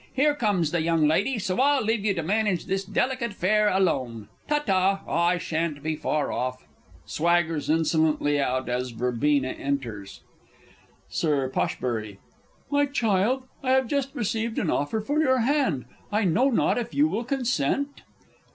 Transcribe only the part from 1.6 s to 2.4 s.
I'll leave you to